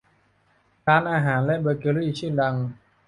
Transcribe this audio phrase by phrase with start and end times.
[0.87, 2.55] ร้านอาหารและเบเกอรี่ชื่อดัง